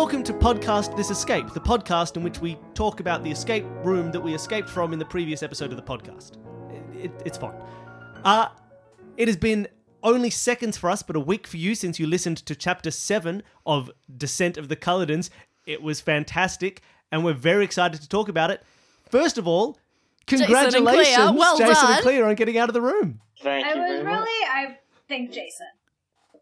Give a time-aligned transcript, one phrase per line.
[0.00, 4.10] Welcome to Podcast This Escape, the podcast in which we talk about the escape room
[4.12, 6.38] that we escaped from in the previous episode of the podcast.
[6.72, 7.54] It, it- it's fun.
[8.24, 8.48] Uh,
[9.18, 9.68] it has been
[10.02, 13.42] only seconds for us, but a week for you since you listened to chapter 7
[13.66, 15.28] of Descent of the Cullodens.
[15.66, 16.80] It was fantastic,
[17.12, 18.62] and we're very excited to talk about it.
[19.10, 19.78] First of all,
[20.30, 21.92] and congratulations, Well Jason done.
[21.92, 23.20] and Clea, on getting out of the room.
[23.42, 24.48] Thank I you was very really, much.
[24.50, 24.78] I
[25.08, 25.66] think Jason.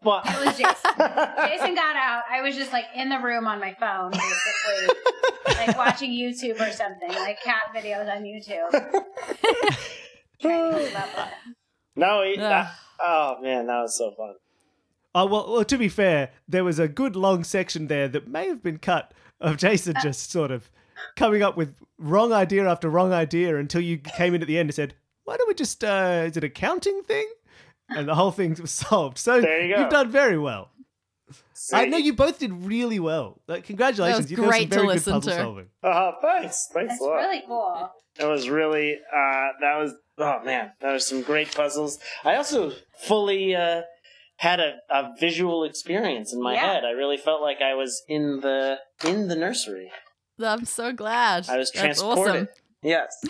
[0.03, 0.91] Well, It was Jason.
[0.97, 2.23] Jason got out.
[2.31, 4.97] I was just like in the room on my phone, basically,
[5.65, 8.71] like watching YouTube or something, like cat videos on YouTube.
[10.41, 11.55] Trying to keep up with him.
[11.95, 12.39] no, he, Ugh.
[12.39, 12.71] that-
[13.01, 14.35] oh man, that was so fun.
[15.15, 18.47] Oh well, well, to be fair, there was a good long section there that may
[18.47, 20.69] have been cut of Jason just sort of
[21.17, 24.69] coming up with wrong idea after wrong idea until you came in at the end
[24.69, 24.93] and said,
[25.25, 25.83] "Why don't we just?
[25.83, 27.27] uh Is it a counting thing?"
[27.89, 29.17] And the whole thing was solved.
[29.17, 29.81] So There you go.
[29.81, 30.69] have done very well.
[31.73, 33.39] I know you both did really well.
[33.47, 35.37] Like, congratulations, That was you did some great to very good listen puzzle to.
[35.37, 35.65] solving.
[35.83, 37.15] Oh, thanks, thanks It's a lot.
[37.15, 37.91] really cool.
[38.17, 41.99] That was really uh, that was oh man, that was some great puzzles.
[42.23, 43.81] I also fully uh,
[44.37, 46.73] had a, a visual experience in my Yeah.
[46.73, 46.83] head.
[46.85, 49.91] I really felt like I was in the in the nursery.
[50.41, 51.47] I'm so glad.
[51.49, 52.33] I was That's transported.
[52.35, 52.47] awesome.
[52.81, 53.21] Yes.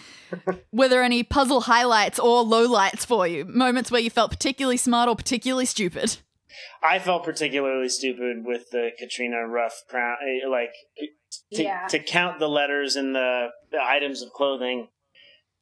[0.72, 3.46] Were there any puzzle highlights or lowlights for you?
[3.46, 6.18] Moments where you felt particularly smart or particularly stupid?
[6.84, 10.74] I felt particularly stupid with the Katrina Ruff crown, eh, like
[11.54, 11.88] to, Yeah.
[11.88, 14.90] to count the letters in the, the items of clothing.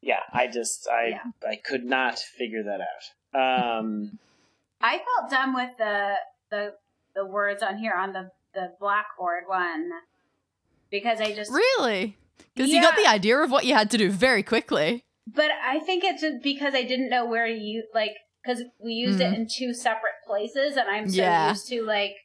[0.02, 1.24] Yeah, I just I Yeah.
[1.50, 3.80] I could not figure that out.
[3.80, 4.20] Um,
[4.80, 6.14] I felt dumb with the
[6.52, 6.74] the
[7.16, 9.90] the words on here on the the blackboard one
[10.92, 12.16] because I just Really?
[12.56, 15.04] Because you got the idea of what you had to do very quickly.
[15.28, 18.94] But I think it's just because I didn't know where to use, like, because we
[18.94, 19.42] used it hmm.
[19.42, 21.50] in two separate places, and I'm so Yeah.
[21.50, 22.16] used to, like,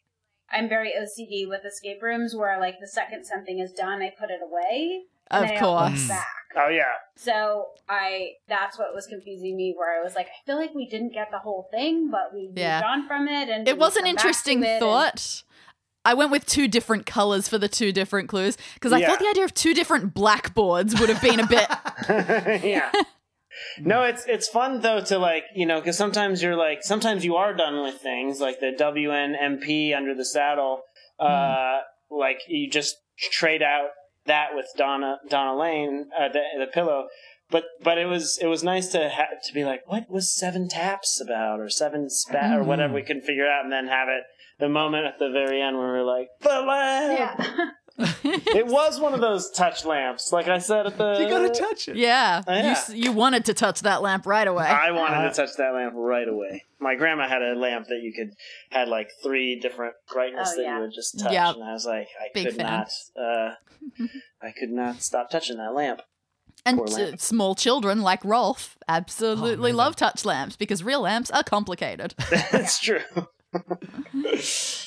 [0.50, 4.30] I'm very OCD with escape rooms where, like, the second something is done, I put
[4.30, 5.02] it away.
[5.30, 6.08] Of I don't put it course.
[6.08, 6.26] Back.
[6.56, 6.84] oh yeah,
[7.16, 10.86] So I, that's what was confusing me, where I was like, I feel like we
[10.86, 12.76] didn't get the whole thing, but we Yeah.
[12.80, 15.42] moved on from it, and It was an come back to interesting it, and- thought.
[16.04, 19.08] I went with two different colors for the two different clues because I Yeah.
[19.08, 21.68] thought the idea of two different blackboards would have been a bit.
[22.64, 22.90] yeah.
[23.80, 27.36] No, it's it's fun though to like you know because sometimes you're like sometimes you
[27.36, 30.80] are done with things like the WNMP under the saddle,
[31.20, 31.78] uh,
[32.10, 32.96] like you just
[33.30, 33.88] trade out
[34.26, 37.08] that with Donna Donna Lane uh, the the pillow,
[37.50, 40.68] but but it was it was nice to ha- to be like what was seven
[40.68, 44.24] taps about or seven spat or whatever we couldn't figure out and then have it
[44.62, 47.38] the moment at the very end where we are like the lamp.
[47.38, 47.70] Yeah.
[48.24, 51.18] It was one of those touch lamps, like I said at the.
[51.20, 51.96] you gotta touch it.
[51.96, 52.70] yeah, You, yeah.
[52.70, 54.64] s- you wanted to touch that lamp right away.
[54.64, 56.64] I wanted Uh, to touch that lamp right away.
[56.80, 58.30] My grandma had a lamp that you could
[58.70, 60.76] had like three different brightness Oh, that yeah.
[60.76, 61.56] you would just touch, Yep.
[61.56, 62.66] and I was like, I Big could fan.
[62.66, 62.88] not,
[63.22, 63.54] uh,
[64.42, 66.00] I could not stop touching that lamp.
[66.64, 67.20] and poor uh, lamp.
[67.20, 72.14] small children like Rolf absolutely Oh, love touch lamps because real lamps are complicated.
[72.50, 73.00] That's true.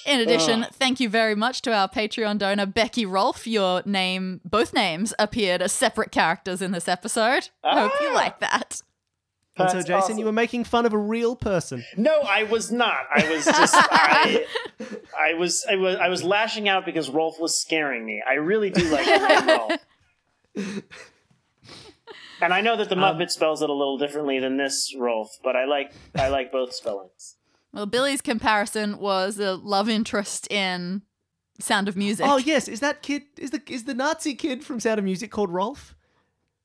[0.06, 0.70] In addition, Ugh.
[0.74, 3.46] thank you very much to our Patreon donor Becky Rolf.
[3.48, 7.50] Your name, both names, appeared as separate characters in this episode.
[7.64, 8.16] Hope you Ah.
[8.16, 8.82] like that.
[9.58, 10.18] And so, Jason, awesome.
[10.18, 11.86] you were making fun of a real person.
[11.96, 13.06] No, I was not.
[13.14, 14.46] I was just I,
[15.18, 18.22] I was I was I was lashing out because Rolf was scaring me.
[18.28, 19.08] I really do like
[19.48, 19.72] Rolf.
[22.42, 25.38] And I know that the Um, Muppet spells it a little differently than this Rolf,
[25.42, 27.38] but I like I like both spellings.
[27.76, 31.02] Well, Billy's comparison was a love interest in
[31.60, 32.26] Sound of Music.
[32.28, 33.24] Oh yes, is that kid?
[33.38, 35.94] Is the is the Nazi kid from Sound of Music called Rolf?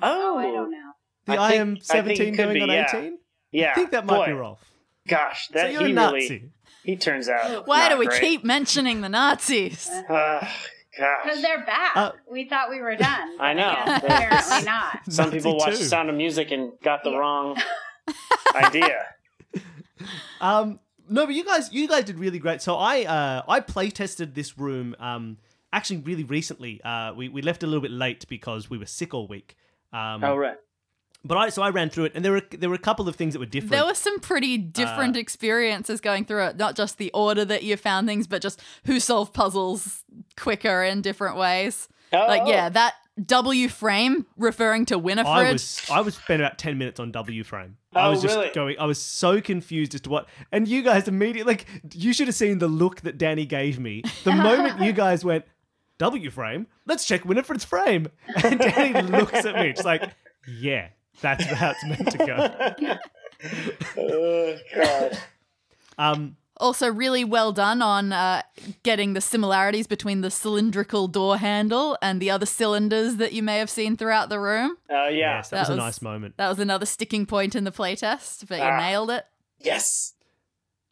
[0.01, 0.93] Oh, I don't know.
[1.27, 3.19] The I I, think- am I think seventeen could going be, on eighteen.
[3.53, 4.65] Yeah, I think that might boy, be Rolf.
[5.09, 6.15] Gosh, So you're he a Nazi.
[6.15, 6.51] really
[6.85, 7.67] he turns out.
[7.67, 8.21] Why not do we great.
[8.21, 9.91] keep mentioning the Nazis?
[10.09, 10.47] Uh,
[11.25, 11.97] Because they're back.
[11.97, 13.37] Uh, we thought we were done.
[13.41, 13.75] I know.
[13.87, 15.01] guess apparently not.
[15.09, 15.79] some people watched.
[15.79, 17.17] Sound of Music and got the Yeah.
[17.19, 17.57] wrong
[18.55, 19.07] idea.
[20.41, 20.81] Um,
[21.11, 22.63] no, but you guys, you guys did really great.
[22.63, 25.37] So I, uh, I play tested this room, um,
[25.73, 26.81] actually really recently.
[26.83, 29.57] Uh, we we left a little bit late because we were sick all week.
[29.93, 30.57] Um, Oh right.
[31.25, 33.17] but I so I ran through it, and there were there were a couple of
[33.17, 33.73] things that were different.
[33.73, 36.57] There were some pretty different Uh, experiences going through it.
[36.57, 40.05] Not just the order that you found things, but just who solved puzzles
[40.37, 41.89] quicker in different ways.
[42.13, 42.95] Oh, Like, yeah, that
[43.27, 45.27] W frame referring to Winifred.
[45.35, 47.77] I was I was spent about ten minutes on W frame.
[47.95, 48.51] I Oh, was just really?
[48.51, 48.77] going.
[48.79, 50.29] I was so confused as to what.
[50.53, 54.03] And you guys immediately like you should have seen the look that Danny gave me
[54.25, 55.45] the moment you guys went
[55.99, 56.67] W frame.
[56.87, 58.09] Let's check Winifred's frame.
[58.45, 59.69] And Danny looks at me.
[59.69, 60.03] It's like,
[60.49, 60.89] yeah,
[61.21, 62.97] that's how it's meant to go.
[63.99, 65.19] oh god.
[65.99, 68.43] Um, Also, really well done on uh,
[68.83, 73.59] getting the similarities between the cylindrical door handle and the other cylinders that you may
[73.59, 74.77] have seen throughout the room.
[74.91, 75.37] Uh, yeah.
[75.39, 76.37] Yes, that, That was, a nice moment.
[76.37, 78.77] That was another sticking point in the playtest, but you Ah.
[78.79, 79.25] nailed it.
[79.59, 80.15] Yes.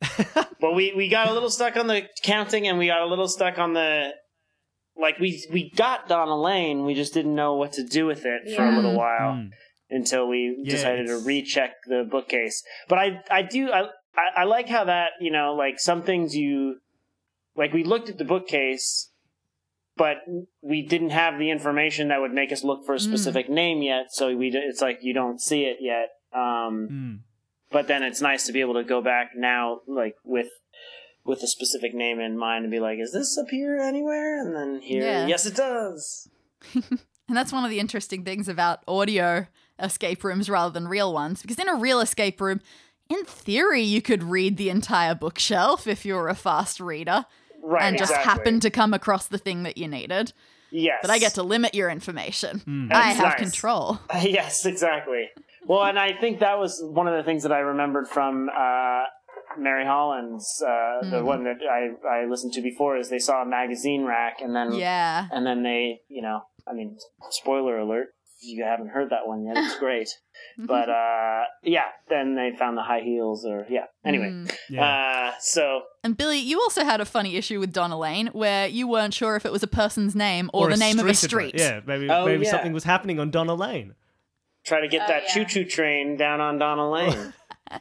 [0.60, 3.28] well, we we got a little stuck on the counting, and we got a little
[3.28, 4.12] stuck on the
[4.96, 6.84] like we we got Donna Lane.
[6.84, 9.50] We just didn't know what to do with it for a little while Mm.
[9.90, 12.62] until we Yeah, decided to recheck the bookcase.
[12.88, 13.88] But I I do I,
[14.18, 16.80] I I like how that you know like some things you
[17.56, 19.10] like we looked at the bookcase.
[19.96, 20.18] But
[20.62, 24.12] we didn't have the information that would make us look for a specific name yet,
[24.12, 26.10] so we it's like you don't see it yet.
[26.32, 27.18] Um, Mm.
[27.72, 30.50] but then it's nice to be able to go back now like with
[31.24, 34.80] with a specific name in mind and be like is this appear anywhere and then
[34.80, 35.26] here Yeah.
[35.26, 36.28] yes it does
[37.28, 39.46] And that's one of the interesting things about audio
[39.80, 41.42] escape rooms rather than real ones.
[41.42, 42.60] Because in a real escape room,
[43.08, 47.24] in theory, you could read the entire bookshelf if you were a fast reader
[47.62, 48.30] right and just exactly.
[48.30, 50.32] happen to come across the thing that you needed.
[50.70, 52.60] yes But I get to limit your information.
[52.66, 52.92] Mm.
[52.92, 53.38] I have nice.
[53.40, 53.98] control.
[54.22, 55.28] yes exactly
[55.66, 59.02] well and i think that was one of the things that i remembered from uh
[59.58, 61.24] Mary Holland's, uh, the Mhm.
[61.24, 64.72] one that I, I listened to before, is they saw a magazine rack and then
[64.74, 65.26] Yeah.
[65.32, 66.98] and then they, you know, I mean,
[67.30, 70.08] spoiler alert, if you haven't heard that one yet, it's great.
[70.58, 73.84] but uh, yeah, then they found the high heels, or yeah.
[74.04, 74.54] Anyway, Mm.
[74.70, 75.30] Yeah.
[75.30, 78.86] uh, so And Billy, you also had a funny issue with Donna Lane where you
[78.88, 81.20] weren't sure if it was a person's name or, the name of a address.
[81.20, 81.54] street.
[81.56, 82.50] Yeah, maybe Oh, maybe yeah.
[82.50, 83.94] something was happening on Donna Lane.
[84.64, 85.34] try to get Oh, that yeah.
[85.34, 87.32] choo choo train down on Donna Lane.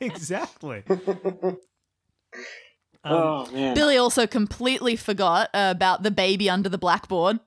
[0.02, 0.84] exactly.
[3.04, 3.74] Um, oh man.
[3.76, 7.40] Billy also completely forgot uh, about the baby under the blackboard.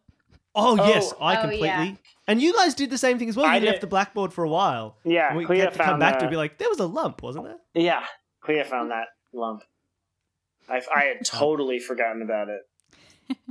[0.61, 1.25] Oh yes, Oh.
[1.25, 1.69] I Oh, completely.
[1.69, 1.95] yeah.
[2.29, 3.47] And you guys did the same thing as well.
[3.47, 3.83] I You left did.
[3.83, 4.99] the blackboard for a while.
[5.05, 7.23] yeah, we Clea had to come back the, to be like, there was a lump,
[7.23, 7.57] wasn't there?
[7.75, 8.05] yeah,
[8.43, 9.63] Clea found that lump.
[10.69, 12.61] I, I had totally forgotten about it.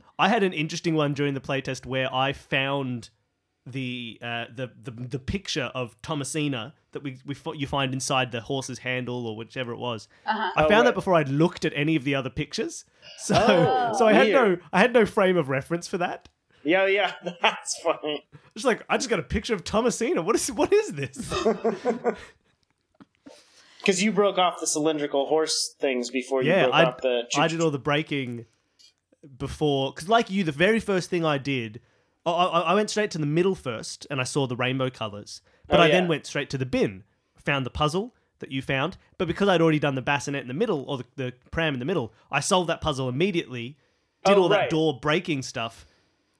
[0.19, 3.09] I had an interesting one during the playtest where I found
[3.65, 8.41] the uh, the, the the picture of Thomasina that we we you find inside the
[8.41, 10.07] horse's handle or whichever it was.
[10.25, 10.51] Uh-huh.
[10.56, 12.85] I Oh, found that before I'd looked at any of the other pictures.
[13.17, 14.57] So Oh, so I had no.
[14.73, 16.29] I had no frame of reference for that.
[16.63, 18.25] Yeah, yeah, that's funny.
[18.53, 20.21] Just like I just got a picture of Thomasina.
[20.21, 21.33] What is what is this?
[23.79, 27.23] Because you broke off the cylindrical horse things before you yeah, broke I off the.
[27.38, 28.45] I did all the breaking
[29.38, 31.79] before because like you, the very first thing I did,
[32.25, 35.41] I, I, I went straight to the middle first and I saw the rainbow colors,
[35.67, 35.94] but Oh, I yeah.
[35.94, 37.03] then went straight to the bin,
[37.38, 40.53] found the puzzle that you found, but because I'd already done the bassinet in the
[40.53, 43.77] middle or the, the pram in the middle, I solved that puzzle immediately,
[44.25, 45.85] did Oh, all that door breaking stuff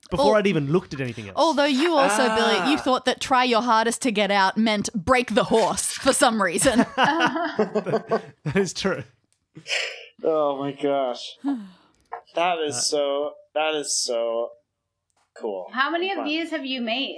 [0.10, 1.36] before Al- I'd even looked at anything else.
[1.38, 2.36] Although you also, Ah.
[2.36, 6.14] Billy, you thought that try your hardest to get out meant break the horse for
[6.14, 6.80] some reason.
[6.96, 8.24] that
[8.56, 9.04] is true.
[10.24, 11.38] Oh my gosh,
[12.36, 13.34] that is so.
[13.56, 14.50] That is so
[15.38, 15.68] cool.
[15.72, 17.18] How many of these have you made?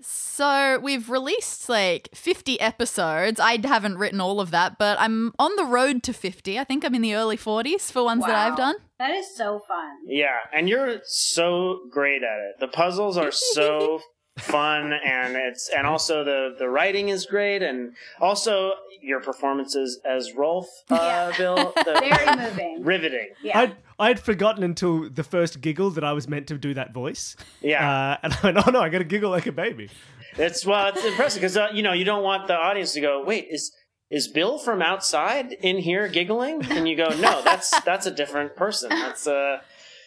[0.00, 3.40] so we've released like 50 episodes.
[3.40, 6.56] I haven't written all of that, but I'm on the road to 50.
[6.58, 8.76] I think I'm in the early 40s for ones that I've done.
[8.98, 9.96] That is so fun.
[10.06, 12.60] Yeah, and you're so great at it.
[12.60, 14.00] The puzzles are so
[14.38, 20.32] fun, and it's and also the the writing is great, and also your performances as
[20.34, 21.32] Rolf, uh, Yeah.
[21.38, 22.82] Bill, the, Very moving.
[22.82, 23.28] riveting.
[23.42, 23.60] Yeah.
[23.60, 27.36] I'd I'd forgotten until the first giggle that I was meant to do that voice.
[27.60, 29.90] Yeah, Uh, and I went, oh no, I got to giggle like a baby.
[30.36, 33.22] it's well, it's impressive because uh, you know you don't want the audience to go,
[33.24, 33.72] wait, is
[34.10, 36.64] is Bill from outside in here giggling?
[36.70, 38.88] And you go, no, that's that's a different person.
[38.90, 39.58] That's uh,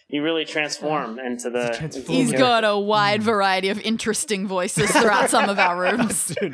[0.08, 1.68] you really transform into the.
[1.68, 1.86] It's a transform.
[1.86, 2.38] into the He's character.
[2.38, 6.36] got a wide variety of interesting voices throughout some of our rooms.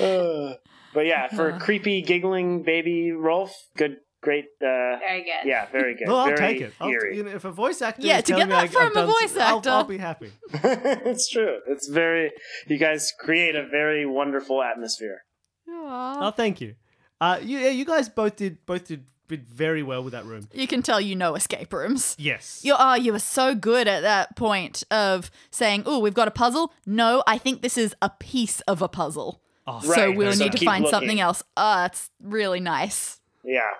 [0.00, 0.54] Uh,
[0.92, 4.46] but yeah, for creepy giggling baby Rolf, good, great.
[4.60, 5.48] Uh, Very good.
[5.48, 6.08] yeah, very good.
[6.08, 6.72] well, I'll very take it.
[6.80, 8.96] I'll, you know, if a voice actor, Yeah, is to get that I- I've from
[8.96, 9.70] a voice some- I'll- actor.
[9.70, 10.32] I'll, be happy.
[10.52, 11.58] it's true.
[11.68, 12.32] It's very.
[12.66, 15.22] You guys create a very wonderful atmosphere.
[15.70, 16.28] Aw.
[16.28, 16.74] Oh, thank you.
[17.20, 20.48] Uh, you, yeah, you guys both did both did, did very well with that room.
[20.52, 22.16] You can tell you know escape rooms.
[22.18, 22.60] Yes.
[22.64, 26.32] You oh, you were so good at that point of saying, "Oh, we've got a
[26.32, 29.40] puzzle." No, I think this is a piece of a puzzle.
[29.66, 30.90] Oh, so Right, we'll so need to find looking.
[30.98, 31.42] something else.
[31.56, 33.20] Ah, it's really nice.
[33.44, 33.70] Yeah.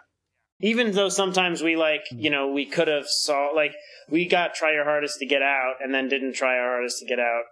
[0.63, 2.19] Even though sometimes we like, Hmm.
[2.21, 3.75] you know, we could have saw like
[4.11, 7.07] we got try your hardest to get out, and then didn't try our hardest to
[7.07, 7.45] get out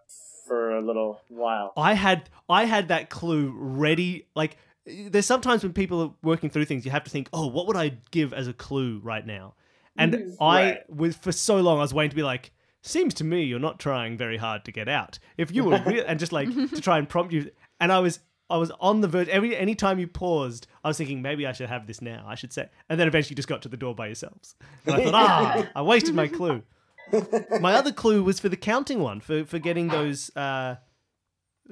[0.48, 1.72] for a little while.
[1.76, 4.26] I had I had that clue ready.
[4.34, 7.66] Like, there's sometimes when people are working through things, you have to think, oh, what
[7.66, 9.54] would I give as a clue right now?
[9.96, 10.90] And I Right.
[10.90, 12.52] was for so long, I was waiting to be like,
[12.82, 15.18] seems to me you're not trying very hard to get out.
[15.36, 17.50] If you were real, and just like to try and prompt you,
[17.80, 19.28] and I was I was on the verge.
[19.28, 22.24] Every any time you paused, I was thinking maybe I should have this now.
[22.26, 24.54] I should say, and then eventually you just got to the door by yourselves.
[24.86, 26.62] And I thought, ah, I wasted my clue.
[27.60, 30.76] My other clue was for the counting one for for getting those, uh,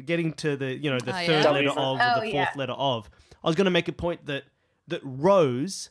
[0.04, 1.50] getting to the you know the Oh, third yeah.
[1.50, 2.48] letter of Oh, or the fourth yeah.
[2.56, 3.10] letter of.
[3.42, 4.44] I was going to make a point that
[4.88, 5.90] that Rose,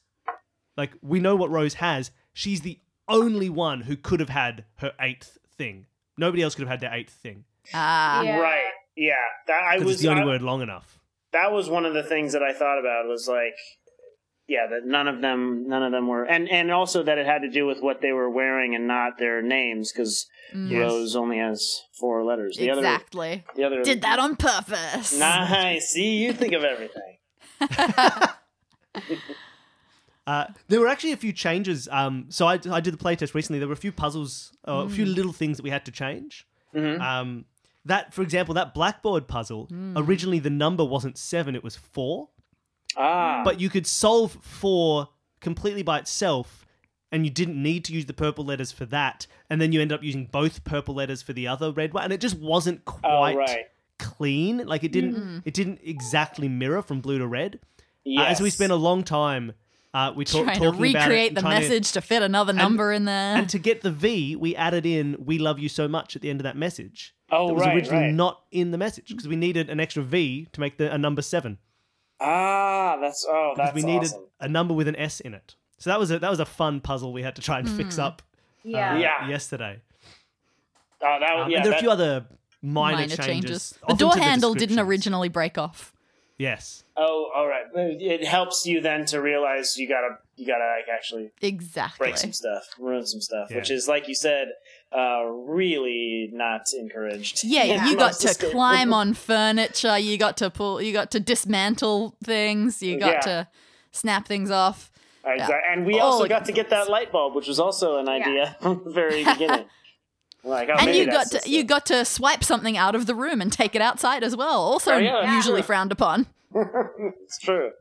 [0.78, 2.12] like we know what Rose has.
[2.34, 5.86] She's the only one who could have had her eighth thing.
[6.18, 8.22] Nobody else could have had their eighth thing Ah.
[8.22, 8.38] Yeah.
[8.40, 8.64] Right.
[8.96, 9.14] Yeah.
[9.48, 11.00] That I because was it's the only I- word long enough.
[11.34, 13.56] that was one of the things that I thought about was like
[14.48, 17.40] yeah, that none of them none of them were and and also that it had
[17.40, 20.80] to do with what they were wearing and not their names cuz Yes.
[20.80, 22.58] Rose only has four letters.
[22.58, 23.44] The exactly.
[23.50, 25.18] other the other Did that on purpose.
[25.18, 25.90] Nice.
[25.90, 27.18] See, you think of everything.
[30.28, 31.88] Uh, there were actually a few changes.
[31.92, 33.60] Um, so I, I did the playtest recently.
[33.60, 36.48] There were a few puzzles, uh, a few little things that we had to change.
[36.74, 37.00] Mhm.
[37.00, 37.46] Um,
[37.86, 39.70] that, for example, that blackboard puzzle.
[39.96, 42.30] Originally, the number wasn't seven; it was four.
[42.98, 43.42] Ah.
[43.44, 45.10] But you could solve four
[45.42, 46.66] completely by itself,
[47.12, 49.28] and you didn't need to use the purple letters for that.
[49.50, 52.14] And then you end up using both purple letters for the other red one, and
[52.14, 53.66] it just wasn't oh, quite right.
[54.00, 54.66] clean.
[54.66, 57.60] Like it didn't, it didn't exactly mirror from blue to red.
[57.62, 57.68] Uh,
[58.08, 58.28] Yes.
[58.28, 59.54] and so we spent a long time.
[59.92, 62.22] Uh, we talked Trying to talking about it recreate the trying to- message to fit
[62.22, 63.36] another number in there.
[63.38, 66.30] and to get the V, we added in "We love you so much" at the
[66.30, 67.16] end of that message.
[67.32, 68.14] Oh, that was right, originally right.
[68.14, 71.22] not in the message because we needed an extra V to make the a number
[71.24, 71.58] seven.
[72.20, 74.24] Ah, that's oh, Because that's we needed awesome.
[74.40, 75.56] a number with an S in it.
[75.78, 77.98] So that was a that was a fun puzzle we had to try and fix
[78.00, 78.22] up
[78.66, 78.98] uh, Yeah.
[78.98, 79.28] Yeah.
[79.28, 79.82] yesterday.
[81.02, 81.58] Oh, that Um, yeah.
[81.58, 82.26] and there are that- a few other
[82.62, 83.26] minor, Minor changes.
[83.26, 83.80] changes.
[83.88, 85.94] The door to handle didn't originally break off.
[86.38, 86.84] Yes.
[86.98, 87.64] Oh, all right.
[87.74, 92.06] It helps you then to realize you gotta you gotta like actually Exactly.
[92.08, 93.58] break some stuff, ruin some stuff, Yeah.
[93.58, 94.50] which is like you said,
[94.92, 97.44] uh, really not encouraged.
[97.46, 97.88] Yeah, Yeah.
[97.88, 99.98] you got to escape climb on furniture.
[99.98, 100.82] You got to pull.
[100.82, 102.82] You got to dismantle things.
[102.84, 103.20] You got Yeah.
[103.22, 103.48] to
[103.92, 104.92] snap things off.
[105.26, 105.56] Exactly.
[105.72, 108.10] And we All also the got to get that light bulb, which was also an
[108.10, 109.66] idea from the very beginning.
[110.46, 113.42] Like, oh, and you got to you got to swipe something out of the room
[113.42, 114.60] and take it outside as well.
[114.62, 115.68] Also, Oh, yeah, usually sure.
[115.68, 116.28] frowned upon.
[116.56, 117.72] it's true.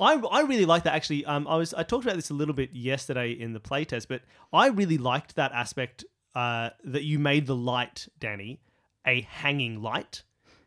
[0.00, 1.24] I, I really like that actually.
[1.24, 4.22] Um, I was I talked about this a little bit yesterday in the playtest, but
[4.52, 8.60] I really liked that aspect uh, that you made the light, Danny,
[9.06, 10.24] a hanging light,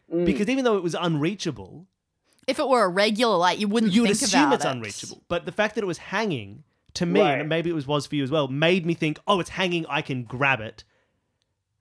[0.10, 0.25] Mm.
[0.25, 1.86] because even though it was unreachable,
[2.48, 4.70] If it were a regular light, you wouldn't you would assume about it's it.
[4.70, 5.22] unreachable.
[5.27, 6.63] But the fact that it was hanging
[6.97, 7.39] to me, Right.
[7.39, 9.85] and maybe it was was for you as well, made me think, oh, it's hanging.
[9.89, 10.83] I can grab it.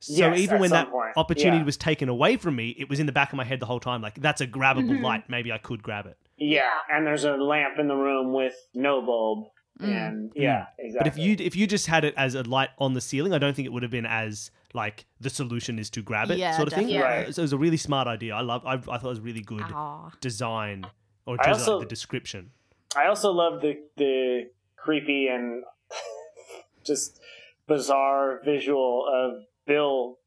[0.00, 1.64] So Yes, even when that point, opportunity yeah.
[1.64, 3.80] was taken away from me, it was in the back of my head the whole
[3.80, 4.02] time.
[4.02, 5.28] Like that's a grabbable light.
[5.28, 6.16] Maybe I could grab it.
[6.36, 9.48] Yeah, and there's a lamp in the room with no bulb,
[9.80, 10.90] and yeah, exactly.
[10.90, 10.98] Mm.
[10.98, 13.38] But if you if you just had it as a light on the ceiling, I
[13.38, 16.54] don't think it would have been as like the solution is to grab it Yeah,
[16.56, 16.88] sort of thing.
[16.88, 17.24] definitely.
[17.24, 17.34] Right.
[17.34, 18.34] So it was a really smart idea.
[18.34, 18.66] I love.
[18.66, 20.10] I, I thought it was really good Aw.
[20.20, 20.86] design
[21.24, 22.50] or I design, also- the description.
[22.94, 24.50] I also love the the
[24.86, 25.64] creepy and
[26.86, 27.20] just
[27.66, 30.18] bizarre visual of Bill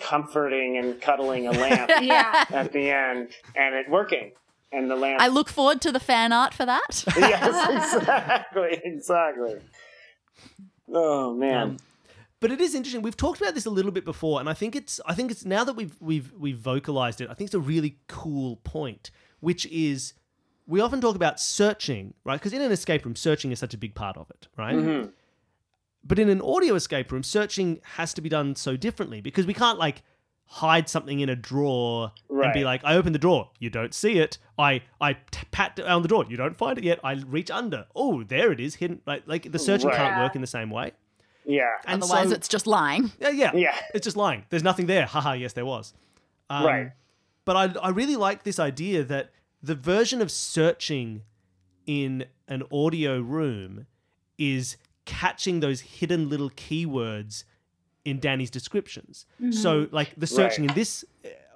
[0.00, 2.44] comforting and cuddling a lamp Yeah.
[2.50, 4.32] at the end, and it working,
[4.72, 5.20] and the lamp.
[5.20, 7.04] I look forward to the fan art for that.
[7.16, 9.54] yes, exactly, exactly.
[10.92, 11.76] Oh man, Um,
[12.40, 13.02] but it is interesting.
[13.02, 15.44] We've talked about this a little bit before, and I think it's I think it's
[15.44, 17.28] now that we've we've we've vocalized it.
[17.30, 19.10] I think it's a really cool point,
[19.40, 20.12] which is
[20.66, 22.36] we often talk about searching, right?
[22.40, 24.74] Because in an escape room, searching is such a big part of it, right?
[24.76, 25.10] Mhm.
[26.06, 29.54] But in an audio escape room, searching has to be done so differently because we
[29.54, 30.02] can't like
[30.46, 34.18] hide something in a drawer and be like, I open the drawer, you don't see
[34.18, 34.36] it.
[34.58, 37.00] I I t- pat on the drawer, you don't find it yet.
[37.02, 39.00] I reach under, oh, there it is, hidden.
[39.06, 39.96] Like like the searching Right.
[39.96, 40.92] can't work in the same way.
[41.46, 43.12] yeah, And Otherwise, so- it's just lying.
[43.20, 43.74] yeah, yeah, Yeah.
[43.94, 44.44] It's just lying.
[44.50, 45.06] There's nothing there.
[45.06, 45.32] Haha.
[45.32, 45.94] Yes, there was.
[46.50, 46.92] Um, right.
[47.46, 49.30] But I I really like this idea that
[49.64, 51.22] the version of searching
[51.86, 53.86] in an audio room
[54.38, 57.44] is catching those hidden little keywords
[58.04, 59.26] in Danny's descriptions.
[59.50, 61.04] So like the searching in this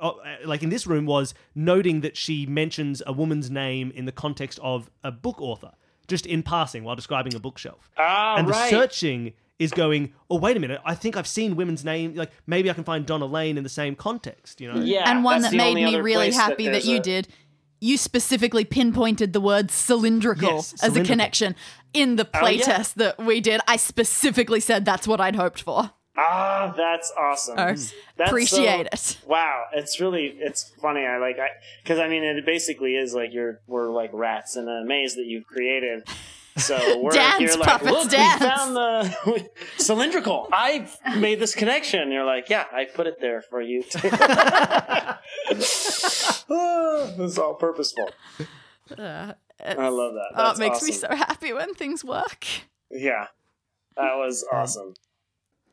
[0.00, 0.12] uh, uh,
[0.46, 4.58] like in this room was noting that she mentions a woman's name in the context
[4.62, 5.72] of a book author
[6.06, 8.70] just in passing while describing a bookshelf Ah, and the right.
[8.70, 12.70] searching is going oh wait a minute i think i've seen women's name like maybe
[12.70, 15.52] i can find donna lane in the same context you know Yeah, and one that
[15.52, 17.28] made me really happy that, there's you a- did.
[17.80, 21.02] You specifically pinpointed the word cylindrical Yes, as cylindrical.
[21.02, 21.56] a connection
[21.94, 22.58] in the Oh, yeah.
[22.62, 23.60] playtest that we did.
[23.68, 25.92] I specifically said that's what I'd hoped for.
[26.20, 27.54] Ah, that's awesome.
[27.56, 29.24] Oh, That's appreciate so- it.
[29.28, 31.06] Wow, it's really it's funny.
[31.06, 31.50] I like I
[31.84, 35.26] because I mean it basically is like you're we're like rats in a maze that
[35.26, 36.02] you've created,
[36.58, 39.48] So we're Dance, here like, look, dance." we found the
[39.78, 40.48] cylindrical.
[40.52, 42.10] I made this connection.
[42.12, 43.84] You're like, yeah, I put it there for you.
[43.94, 45.18] oh,
[47.16, 48.10] this is all purposeful.
[48.96, 49.32] Uh,
[49.64, 50.30] I love that.
[50.34, 52.46] oh, That's it makes me so happy when things work.
[52.90, 53.26] Yeah,
[53.96, 54.94] that was awesome.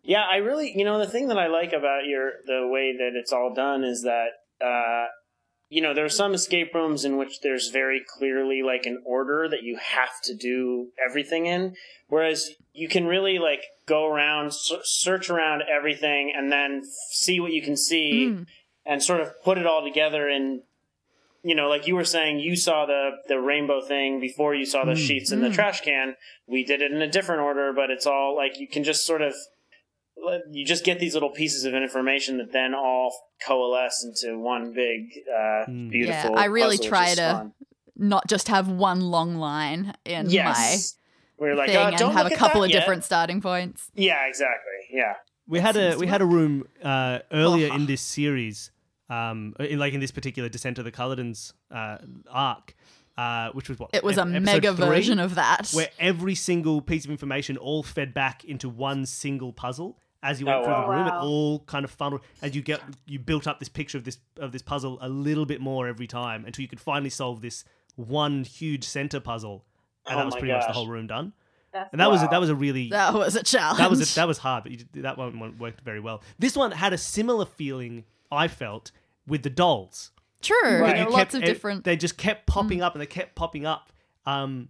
[0.04, 3.12] Yeah, I really, you know, the thing that I like about your the way that
[3.20, 4.28] it's all done is that,
[4.64, 5.08] uh,
[5.70, 9.48] you know, there are some escape rooms in which there's very clearly like an order
[9.50, 11.76] that you have to do everything in,
[12.08, 17.40] whereas you can really like go around, s- search around everything, and then f- see
[17.40, 18.48] what you can see, Mm.
[18.86, 20.62] and sort of put it all together in.
[21.44, 24.84] You know, like you were saying, you saw the the rainbow thing before you saw
[24.86, 25.08] the Mm.
[25.08, 25.54] sheets in the Mm.
[25.56, 26.16] trash can
[26.48, 29.22] we did it in a different order, but it's all like you can just sort
[29.22, 29.34] of
[30.52, 33.14] you just get these little pieces of information that then all
[33.46, 35.90] coalesce into one big uh, Mm.
[35.90, 36.32] beautiful.
[36.32, 37.54] Yeah, I really puzzle, try to fun.
[37.98, 40.98] Not just have one long line in yes.
[41.38, 43.90] We're my like, thing oh, and don't have a couple of yet." different starting points.
[43.96, 44.74] Yeah, exactly.
[44.92, 45.14] Yeah.
[45.48, 47.76] We had a we to had a room uh, earlier Oh.
[47.76, 48.72] in this series,
[49.10, 51.98] um, in, like in this particular Descent of the Culloden's uh,
[52.30, 52.74] arc,
[53.18, 55.70] uh, which was what It was a mega three, version of that.
[55.72, 60.46] where every single piece of information all fed back into one single puzzle as you
[60.46, 60.82] went Oh, through wow.
[60.88, 61.08] the room.
[61.08, 64.18] It all kind of funneled as you get you built up this picture of this
[64.40, 67.64] of this puzzle a little bit more every time until you could finally solve this
[67.96, 69.64] one huge center puzzle,
[70.06, 71.34] and Oh that was my pretty much the whole room done.
[71.72, 72.28] That's And that was Wow.
[72.30, 73.80] that was a really that was a challenge.
[73.80, 76.22] that was a, that was hard, but you, that one one worked very well.
[76.40, 78.92] This one had a similar feeling I felt
[79.28, 80.12] with the dolls.
[80.42, 80.56] true.
[80.64, 80.96] Right.
[80.96, 81.84] There You are lots of it- different.
[81.84, 83.92] They just kept popping up and they kept popping up,
[84.26, 84.70] um,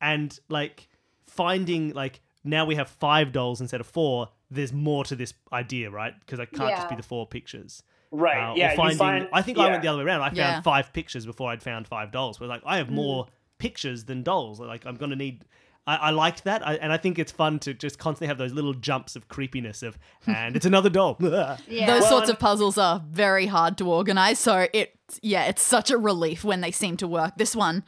[0.00, 0.88] and like
[1.26, 4.28] finding like now we have five dolls instead of four.
[4.50, 6.14] There's more to this idea, right?
[6.20, 7.82] Because I can't just be the four pictures.
[8.10, 8.50] Right.
[8.50, 8.74] Uh, yeah.
[8.74, 9.28] finding, find.
[9.32, 10.22] I think I went the other way around.
[10.22, 10.60] I found Yeah.
[10.62, 12.40] five pictures before I'd found five dolls.
[12.40, 13.28] We're like, I have more
[13.58, 14.58] pictures than dolls.
[14.58, 15.44] Like I'm gonna need.
[15.86, 18.52] I, I liked that, I, and I think it's fun to just constantly have those
[18.52, 21.16] little jumps of creepiness of, and it's another doll.
[21.20, 21.56] Yeah.
[21.86, 25.62] Those Well, sorts and- of puzzles are very hard to organize, so it yeah, it's
[25.62, 27.36] such a relief when they seem to work.
[27.36, 27.84] This one,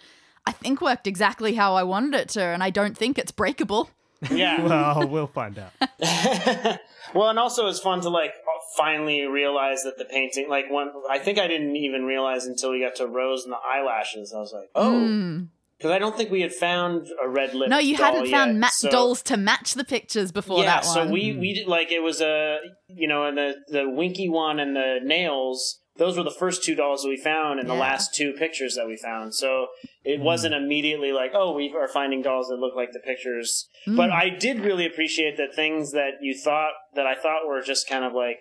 [0.46, 3.90] I think, worked exactly how I wanted it to, and I don't think it's breakable.
[4.30, 4.62] Yeah.
[4.66, 5.72] well, we'll find out.
[7.14, 8.32] well, and also it's fun to like
[8.76, 12.80] finally realize that the painting, like when I think I didn't even realize until we
[12.80, 14.32] got to Rose and the eyelashes.
[14.32, 15.48] I was like, oh, Mm.
[15.76, 17.68] because I don't think we had found a red lip.
[17.68, 20.66] No, you doll hadn't found yet, ma- so- dolls to match the pictures before yeah,
[20.80, 20.94] that one.
[20.94, 22.58] so we we did like it was a
[22.88, 25.78] you know and the the winky one and the nails.
[25.96, 28.86] Those were the first two dolls that we found in the last two pictures that
[28.86, 29.34] we found.
[29.34, 29.68] So
[30.04, 30.24] it Hmm.
[30.24, 33.68] wasn't immediately like, oh, we are finding dolls that look like the pictures.
[33.86, 33.96] Mm.
[33.96, 37.86] But I did really appreciate that things that you thought that I thought were just
[37.88, 38.38] kind of like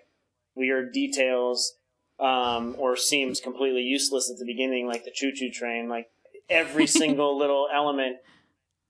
[0.54, 1.74] weird details
[2.18, 6.06] um, or seems completely useless at the beginning, like the choo choo train, like
[6.48, 8.16] every single little element,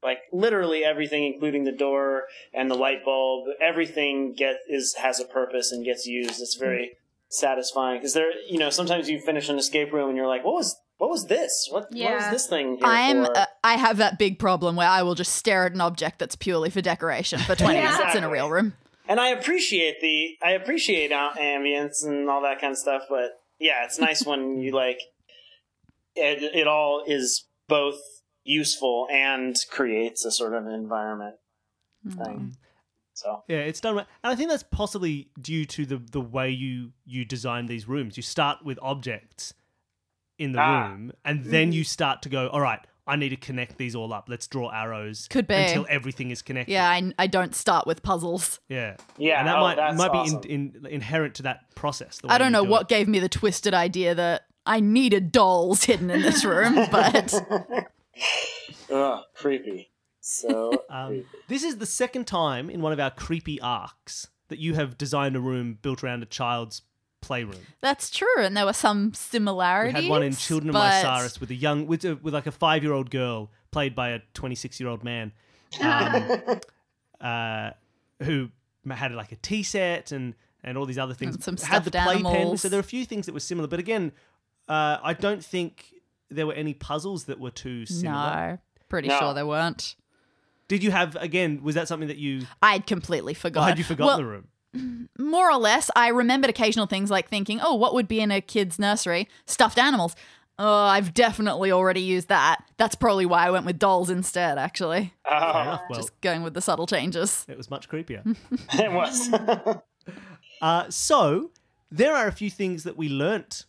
[0.05, 5.25] like literally everything, including the door and the light bulb, everything get is has a
[5.25, 6.41] purpose and gets used.
[6.41, 6.97] It's very
[7.33, 10.55] satisfying because there, you know, sometimes you finish an escape room and you're like, what
[10.55, 11.69] was what was this?
[11.71, 12.77] What what was this thing?
[12.77, 13.37] Here I'm for?
[13.39, 16.37] uh, I have that big problem where I will just stare at an object that's
[16.37, 17.91] purely for decoration for 20 Yeah.
[17.97, 18.75] minutes in a real room.
[19.09, 23.33] and I appreciate the I appreciate am- ambience and all that kind of stuff, but
[23.59, 25.01] yeah, it's nice when you like
[26.15, 26.43] it.
[26.55, 27.99] It all is both
[28.45, 31.37] useful and creates a sort of environment
[32.09, 32.57] thing.
[33.23, 36.51] So Yeah, it's done right, and I think that's possibly due to the the way
[36.51, 38.17] you you design these rooms.
[38.17, 39.55] You start with objects
[40.39, 40.89] in the Ah.
[40.89, 42.81] room, and then you start to go, all right.
[43.05, 44.29] I need to connect these all up.
[44.29, 45.55] Let's draw arrows Could be.
[45.57, 46.71] until everything is connected.
[46.73, 48.61] Yeah, I, I don't start with puzzles.
[48.69, 50.41] yeah, yeah, and that oh, might that's might awesome.
[50.41, 52.19] be in, in, inherent to that process.
[52.19, 52.89] the I don't know do what it.
[52.89, 57.35] gave me the twisted idea that I needed dolls hidden in this room, but
[58.93, 59.91] Ugh, creepy.
[60.25, 64.75] So Um, this is the second time in one of our creepy arcs that you
[64.75, 66.83] have designed a room built around a child's
[67.21, 67.57] playroom.
[67.81, 68.27] that's true.
[68.39, 69.95] And there were some similarities.
[69.95, 72.47] We had one in Children of but- Mysaris with a young, with, a, with like
[72.47, 75.33] a five year old girl played by a 26 year old man,
[75.81, 76.61] um,
[77.21, 77.71] uh,
[78.23, 78.49] who
[78.91, 81.35] had like a tea set and and all these other things.
[81.35, 82.57] And some had the playpen.
[82.57, 84.13] So there are a few things that were similar, but again,
[84.69, 85.93] uh, I don't think
[86.31, 88.51] there were any puzzles that were too similar.
[88.53, 88.59] No,
[88.89, 89.19] pretty No.
[89.19, 89.97] sure there weren't.
[90.73, 91.61] Did you have again?
[91.63, 92.47] Was that something that you?
[92.63, 93.69] I'd completely Or forgot.
[93.69, 95.09] had you forgotten Well, the room?
[95.19, 98.41] more or less, I remembered occasional things like thinking, oh, what would be in a
[98.41, 99.29] kid's nursery?
[99.45, 100.17] Stuffed animals.
[100.59, 102.65] Oh, I've definitely already used that.
[102.79, 105.13] That's probably why I went with dolls instead, actually.
[105.31, 105.83] Oh, enough.
[105.91, 107.45] Well, Just going with the subtle changes.
[107.51, 108.23] it was much creepier.
[108.73, 109.29] it was.
[110.63, 111.51] Uh, so
[111.91, 113.67] there are a few things that we learnt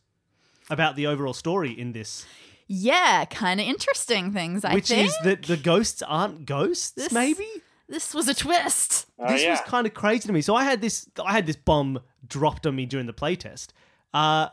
[0.70, 2.26] about the overall story in this.
[2.74, 4.64] Yeah, kind of interesting things.
[4.66, 4.76] I think.
[4.78, 6.92] which think is that the ghosts aren't ghosts.
[6.92, 7.48] This- maybe
[7.88, 9.06] this was a twist.
[9.20, 9.52] Oh, this yeah.
[9.52, 10.42] was kind of crazy to me.
[10.42, 13.68] So I had this I had this bomb dropped on me during the playtest.
[14.14, 14.50] Uh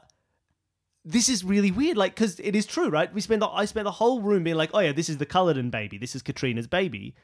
[1.05, 3.13] this is really weird, like because it is true, right?
[3.15, 5.25] We spend the, I spent the whole room being like, "Oh yeah, this is the
[5.27, 5.97] Culloden baby.
[5.97, 7.15] This is Katrina's baby,"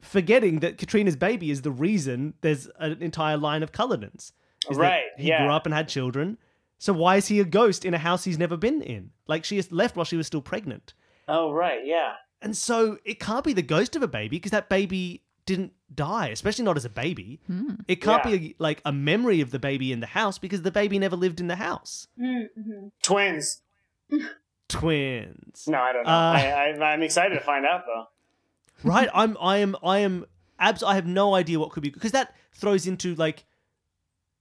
[0.00, 4.32] forgetting that Katrina's baby is the reason there's an entire line of Cullodens.
[4.70, 5.42] Is that Right, He yeah.
[5.44, 6.38] grew up and had children.
[6.78, 9.10] So why is he a ghost in a house he's never been in?
[9.26, 10.94] Like she has left while she was still pregnant.
[11.26, 12.14] Oh right, yeah.
[12.40, 16.28] And so it can't be the ghost of a baby because that baby didn't die,
[16.28, 17.40] especially not as a baby.
[17.88, 18.30] It can't Yeah.
[18.36, 21.40] be like a memory of the baby in the house because the baby never lived
[21.40, 22.06] in the house.
[22.20, 22.88] Mm-hmm.
[23.02, 23.62] Twins.
[24.68, 25.64] Twins.
[25.66, 26.10] No, I don't know.
[26.12, 28.04] Uh, I, I, I'm excited to find out though.
[28.88, 29.08] right?
[29.12, 30.26] I'm I am I am
[30.58, 33.44] abs I have no idea what could be because that throws into like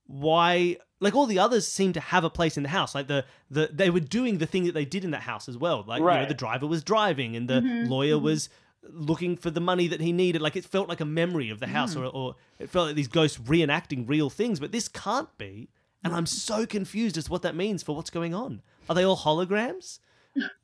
[0.05, 2.95] why like all the others seem to have a place in the house.
[2.95, 5.57] Like the the they were doing the thing that they did in that house as
[5.57, 5.83] well.
[5.87, 8.25] Like you know, the driver was driving and the mm-hmm, lawyer mm-hmm.
[8.25, 8.49] was
[8.89, 10.41] looking for the money that he needed.
[10.41, 12.01] Like it felt like a memory of the house, mm.
[12.01, 14.59] or or it felt like these ghosts reenacting real things.
[14.59, 15.69] But this can't be,
[16.03, 18.61] and I'm so confused as to what that means for what's going on.
[18.89, 19.99] Are they all holograms?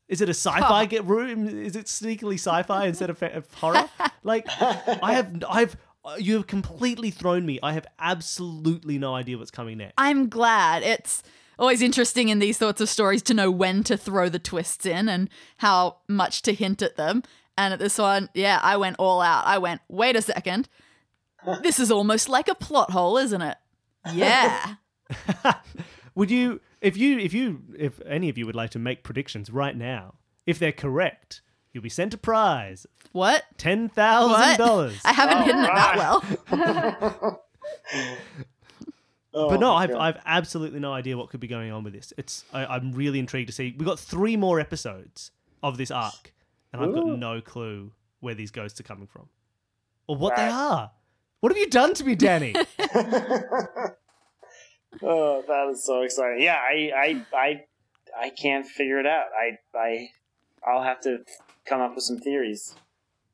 [0.08, 1.48] Is it a sci-fi get room?
[1.48, 3.90] Is it sneakily sci-fi instead of, of horror?
[4.22, 7.60] Like, I have, I've, Uh, you have completely thrown me.
[7.64, 9.94] I have absolutely no idea what's coming next.
[9.98, 10.84] I'm glad.
[10.84, 11.24] It's
[11.58, 15.08] always interesting in these sorts of stories to know when to throw the twists in
[15.08, 17.24] and how much to hint at them.
[17.58, 19.46] And at this one, yeah, I went all out.
[19.46, 20.68] I went, wait a second.
[21.62, 23.58] This is almost like a plot hole, isn't it?
[24.12, 24.76] Yeah.
[26.16, 29.50] Would you, if you, if you, if any of you would like to make predictions
[29.50, 31.42] right now, if they're correct,
[31.74, 33.44] you'll be sent a prize, what?
[33.58, 35.00] Ten thousand dollars.
[35.04, 37.44] I haven't Oh, hidden it that well.
[39.36, 42.14] Oh, But no, I've, I've absolutely no idea what could be going on with this.
[42.20, 43.74] It's I, I'm really intrigued to see.
[43.76, 45.32] We've got three more episodes
[45.64, 46.32] of this arc,
[46.72, 49.30] and I've got no clue where these ghosts are coming from,
[50.08, 50.92] or what they are.
[51.40, 52.54] What have you done to me, Danny?
[55.02, 56.42] oh, that is so exciting.
[56.42, 57.64] Yeah, I, I, I,
[58.18, 59.26] I can't figure it out.
[59.36, 60.10] I, I,
[60.68, 61.20] I'll have to
[61.66, 62.76] come up with some theories,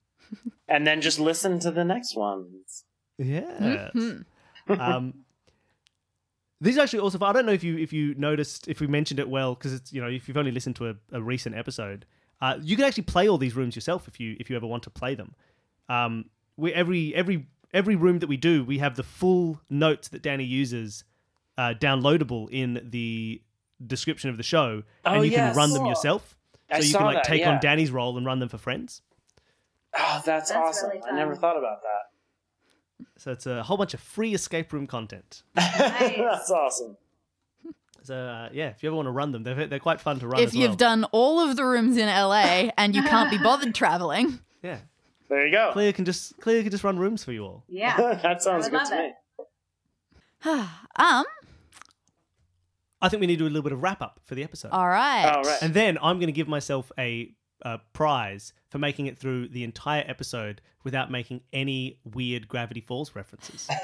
[0.67, 2.83] and then just listen to the next ones.
[3.17, 3.91] yes.
[3.95, 4.25] Mhm.
[4.69, 5.13] um,
[6.61, 7.17] this is actually also.
[7.23, 9.93] I don't know if you if you noticed if we mentioned it well because it's
[9.93, 12.05] you know if you've only listened to a, a recent episode,
[12.41, 14.83] uh, you can actually play all these rooms yourself if you if you ever want
[14.83, 15.33] to play them.
[15.87, 16.25] Um,
[16.57, 20.43] we every every every room that we do, we have the full notes that Danny
[20.43, 21.03] uses
[21.57, 23.41] uh, downloadable in the
[23.85, 25.91] description of the show, Oh, and you can run them Cool.
[26.69, 26.81] Yourself.
[26.81, 27.51] So I you saw can like that, take yeah.
[27.51, 29.01] on Danny's role and run them for friends.
[29.97, 30.89] Oh, that's, That's awesome!
[30.89, 33.05] really I never thought about that.
[33.17, 35.43] So it's a whole bunch of free escape room content.
[35.55, 36.97] that's awesome.
[38.03, 40.27] So uh, yeah, if you ever want to run them, they're they're quite fun to
[40.27, 40.41] run.
[40.41, 40.77] If as you've well.
[40.77, 44.79] done all of the rooms in LA and you can't be bothered traveling, yeah,
[45.27, 45.71] There you go.
[45.73, 47.63] Clea can just Clea can just run rooms for you all.
[47.67, 48.19] Yeah.
[48.23, 49.15] that sounds good to it.
[50.45, 50.65] me.
[50.95, 51.25] um,
[53.01, 54.69] I think we need to do a little bit of wrap up for the episode,
[54.71, 55.25] all right.
[55.25, 55.57] All right.
[55.61, 59.63] and then I'm going to give myself a, a prize for making it through the
[59.63, 63.67] entire episode without making any weird Gravity Falls references.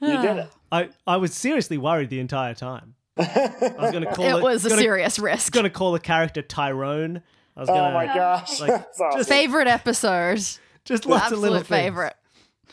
[0.00, 0.50] You did it.
[0.72, 2.94] I I was seriously worried the entire time.
[3.16, 4.38] I was going to call it.
[4.38, 5.52] It was a gonna, serious risk.
[5.52, 7.22] Going to call a character Tyrone.
[7.56, 9.20] I was going Oh to my gosh, Like, that's awesome.
[9.20, 10.38] just- Favorite episode.
[10.84, 11.84] just lots of little Absolute things.
[11.86, 12.14] favorite.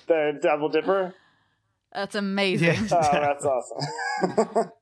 [0.07, 1.13] the Double Dipper.
[1.93, 2.67] That's amazing.
[2.67, 2.87] Yeah.
[2.91, 4.71] Oh, that's awesome.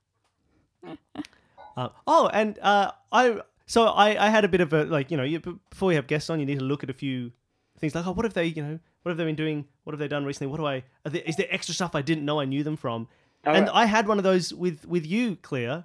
[1.75, 5.17] Uh, oh, and uh, I so I, I had a bit of a like you
[5.17, 5.39] know you,
[5.69, 7.31] before you have guests on, you need to look at a few
[7.77, 9.99] things like oh what have they you know what have they been doing what have
[9.99, 12.39] they done recently what do I are there, is there extra stuff I didn't know
[12.39, 13.07] I knew them from
[13.43, 13.71] and Okay.
[13.77, 15.83] I had one of those with with you Clea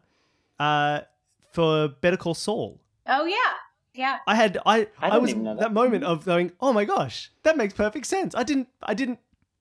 [0.58, 1.00] uh,
[1.52, 2.80] for Better Call Saul.
[3.06, 3.37] Oh yeah.
[3.92, 4.18] Yeah.
[4.26, 5.58] I had I I I, was even that.
[5.58, 5.72] that.
[5.74, 9.18] moment of going oh my gosh that makes perfect sense I didn't I didn't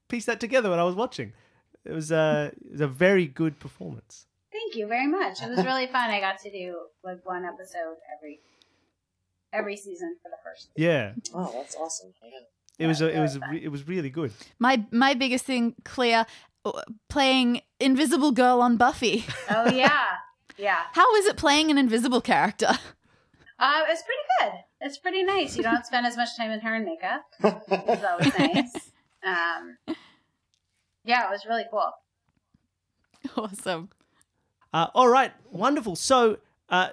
[0.07, 1.33] piece that together when I was watching.
[1.85, 4.27] It was uh, it was a very good performance.
[4.51, 5.41] Thank you very much.
[5.41, 6.09] It was really fun.
[6.09, 8.41] I got to do like one episode every
[9.53, 10.69] every season for the first.
[10.75, 12.13] Yeah, oh, that's awesome.
[12.23, 12.85] Yeah.
[12.85, 14.31] it was a, it was a, really re- it was really good.
[14.59, 16.25] My my biggest thing, Clea,
[16.65, 16.71] uh,
[17.09, 19.25] playing Invisible Girl on Buffy.
[19.49, 20.05] Oh yeah.
[20.57, 20.81] Yeah.
[20.93, 22.69] How is it playing an invisible character?
[23.57, 24.59] Uh, it's pretty good.
[24.81, 25.55] It's pretty nice.
[25.55, 27.23] You don't spend as much time in hair and makeup.
[27.43, 28.91] It's always nice.
[29.23, 29.77] Um,
[31.03, 31.91] yeah, it was really cool.
[33.37, 33.89] awesome.
[34.73, 35.95] Uh, all right, wonderful.
[35.95, 36.37] So,
[36.69, 36.89] uh,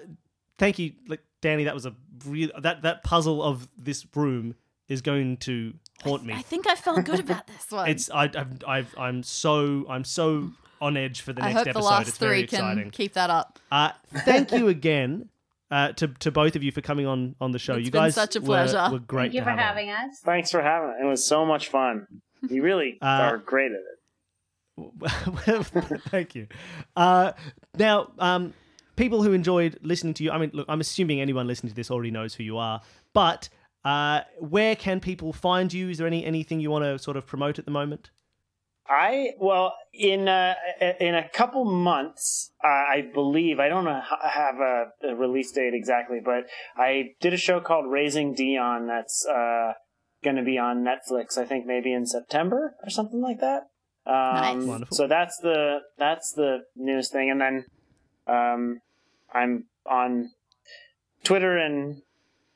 [0.59, 1.65] thank you, like Danny.
[1.65, 1.95] That was a
[2.27, 4.55] real that that puzzle of this room
[4.89, 6.35] is going to haunt me.
[6.35, 7.89] I think I felt good about this one.
[7.89, 11.67] It's I I've, I've I'm so I'm so on edge for the I next hope
[11.69, 11.81] episode.
[11.81, 12.91] the last it's very three can exciting.
[12.91, 13.59] keep that up.
[13.71, 13.91] Uh,
[14.25, 15.29] thank you again
[15.71, 17.75] uh, to to both of you for coming on on the show.
[17.75, 18.89] It's you been guys such a were- pleasure.
[18.91, 19.25] Were, great.
[19.25, 19.65] Thank you for have on.
[19.65, 20.19] having us.
[20.25, 20.97] Thanks for having us.
[21.01, 22.07] It was so much fun.
[22.49, 23.98] You really Uh, are great at it.
[26.09, 26.47] Thank you.
[26.97, 27.33] Uh,
[27.77, 28.55] now, um,
[28.97, 31.91] people who enjoyed listening to you, I mean, look, I'm assuming anyone listening to this
[31.91, 32.81] already knows who you are,
[33.13, 33.49] but
[33.85, 35.89] uh, where can people find you?
[35.89, 38.11] Is there any anything you want to sort of promote at the moment?
[38.89, 40.55] I well in uh,
[40.99, 46.19] in a couple months, uh, I believe I don't have a, a release date exactly,
[46.25, 46.45] but
[46.77, 49.75] I did a show called Raising Dion that's uh,
[50.25, 51.37] going to be on Netflix.
[51.37, 53.65] I think maybe in September or something like that.
[54.09, 54.97] Um, Nice.
[54.97, 57.65] So that's the that's the newest thing, and then
[58.27, 58.81] um,
[59.33, 60.31] I'm on
[61.25, 62.01] Twitter and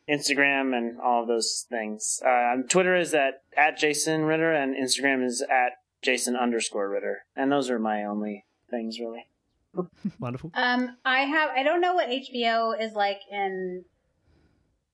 [0.09, 2.23] Instagram and all of those things.
[2.27, 7.53] Uh, Twitter is at at Jason Ritter, and Instagram is at Jason underscore Ritter, and
[7.53, 9.27] those are my only things really.
[10.19, 10.53] Wonderful.
[10.55, 11.51] Um, I have.
[11.51, 13.85] I don't know what HBO is like in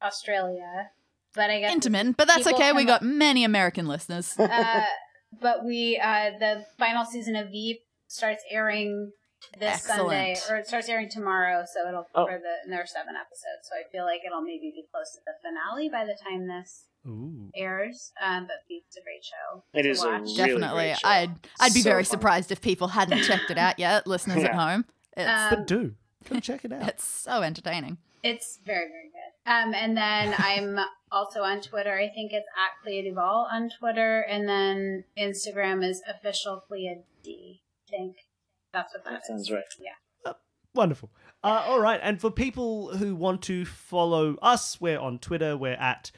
[0.03, 0.91] Australia,
[1.35, 2.73] but I guess Intimate, but that's okay.
[2.73, 4.37] We come got many American listeners.
[4.39, 4.83] Uh,
[5.41, 9.13] but we uh, the final season of Veep starts airing
[9.61, 10.37] this Excellent.
[10.37, 11.65] Sunday, or it starts airing tomorrow.
[11.73, 12.27] So it'll Oh.
[12.27, 13.63] for the and there are seven episodes.
[13.69, 16.85] So I feel like it'll maybe be close to the finale by the time this
[17.07, 17.51] Ooh.
[17.55, 18.13] airs.
[18.23, 19.63] Um, but Veep's a great show.
[19.73, 20.83] It to a really Definitely.
[20.87, 21.09] great show.
[21.09, 22.11] I'd I'd be So very fun.
[22.11, 24.85] surprised if people hadn't checked it out yet, listeners at home.
[25.17, 25.95] It's Um, But do
[26.29, 26.89] go check it out.
[26.89, 27.99] it's so entertaining.
[28.25, 29.18] It's very, very good.
[29.49, 30.79] Um, and then I'm
[31.11, 31.95] also on Twitter.
[31.95, 37.63] I think it's at Clea DuVall on Twitter, and then Instagram is official Clea D.
[37.89, 38.17] I think
[38.73, 39.27] that's what that, That is.
[39.29, 39.63] sounds right.
[39.81, 40.33] Yeah.
[40.75, 41.11] Wonderful.
[41.43, 41.99] Uh, all right.
[42.03, 45.57] And for people who want to follow us, we're on Twitter.
[45.57, 46.11] We're at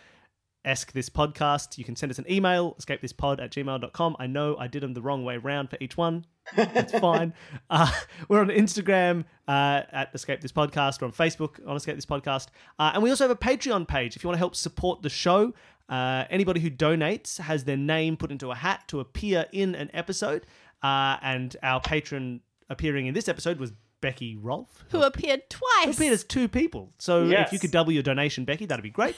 [0.65, 1.79] Ask This Podcast.
[1.79, 4.17] You can send us an email, escapethispod at gmail.com.
[4.19, 6.27] I know I did them the wrong way round for each one.
[6.57, 7.33] That's fine.
[7.71, 7.89] Uh,
[8.29, 11.01] we're on Instagram uh, at Escape This Podcast.
[11.01, 12.49] We're on Facebook on Escape This Podcast.
[12.81, 15.09] Uh, and we also have a Patreon page if you want to help support the
[15.09, 15.55] show.
[15.89, 19.89] Uh, anybody who donates has their name put into a hat to appear in an
[19.95, 20.47] episode.
[20.83, 25.63] Uh, and our patron appearing in this episode was Becky Rolfe, Who appeared twice.
[25.77, 25.97] who twice.
[25.97, 26.93] appeared as two people.
[26.99, 29.17] So if you could double your donation, Becky, that'd be great.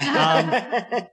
[0.00, 1.06] Um,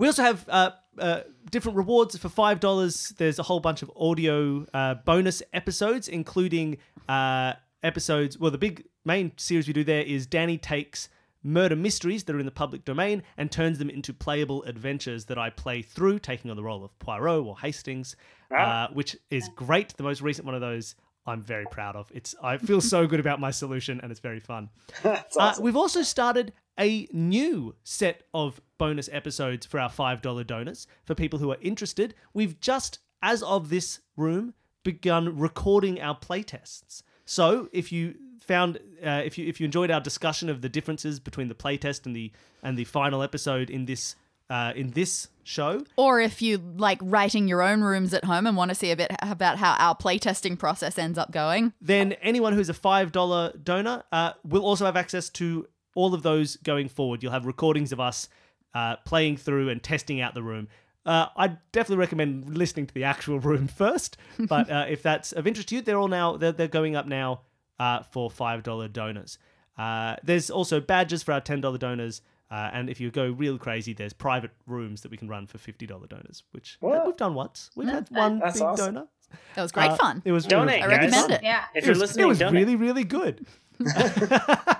[0.00, 3.14] we also have uh, uh, different rewards for five dollars.
[3.16, 8.38] There's a whole bunch of audio uh, bonus episodes, including uh, episodes.
[8.38, 11.08] Well, the big main series we do there is Danny takes
[11.42, 15.38] murder mysteries that are in the public domain and turns them into playable adventures that
[15.38, 18.14] I play through, taking on the role of Poirot or Hastings,
[18.54, 19.96] uh, which is great.
[19.96, 20.94] The most recent one of those.
[21.26, 22.10] I'm very proud of.
[22.14, 24.70] It's I feel so good about my solution and it's very fun.
[25.02, 30.86] That's Uh, we've also started a new set of bonus episodes for our $5 donors.
[31.04, 37.02] For people who are interested, we've just, as of this room, begun recording our playtests.
[37.26, 41.20] So if you found uh, if you if you enjoyed our discussion of the differences
[41.20, 44.16] between the playtest and the and the final episode in this
[44.48, 48.56] uh, in this show, Or if you like writing your own rooms at home and
[48.56, 51.72] want to see a bit about how our playtesting process ends up going.
[51.80, 56.56] then anyone who's a $5 donor uh, will also have access to all of those
[56.56, 57.22] going forward.
[57.22, 58.28] You'll have recordings of us
[58.74, 60.68] uh, playing through and testing out the room.
[61.06, 65.46] Uh, I'd definitely recommend listening to the actual room first, but uh, if that's of
[65.46, 67.40] interest to you, they're all now they're, they're going up now
[67.78, 69.38] uh, for five dollar donors.
[69.78, 73.56] Uh, there's also badges for our ten dollar donors, uh, and if you go real
[73.56, 77.06] crazy, there's private rooms that we can run for fifty dollar donors, which What?
[77.06, 77.70] we've done once.
[77.74, 78.94] We've had one That's big awesome.
[78.94, 79.08] donor.
[79.54, 80.22] That was great Uh, fun.
[80.24, 81.40] It was Donate, it I was recommend it.
[81.44, 81.64] Yeah.
[81.74, 82.66] If it you're was, listening, it was donate.
[82.66, 83.46] really, really good.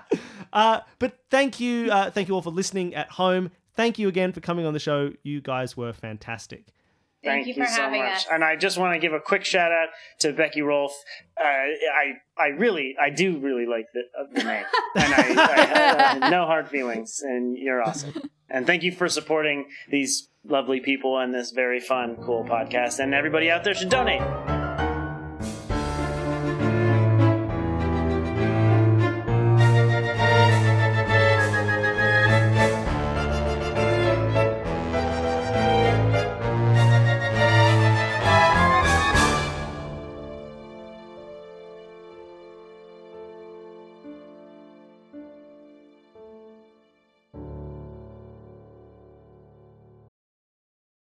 [0.53, 3.51] uh, but thank you, uh, thank you all for listening at home.
[3.75, 5.13] Thank you again for coming on the show.
[5.23, 6.67] You guys were fantastic.
[7.23, 8.17] Thank, you for so having much.
[8.17, 8.27] us.
[8.33, 9.89] And I just want to give a quick shout out
[10.21, 10.95] to Becky Rolfe.
[11.39, 15.65] Uh, I I really I do really like the, uh, the name, and I, I
[15.67, 17.21] have uh, no hard feelings.
[17.23, 18.15] And you're awesome.
[18.49, 22.99] And thank you for supporting these lovely people and this very fun, cool podcast.
[22.99, 24.60] And everybody out there should donate.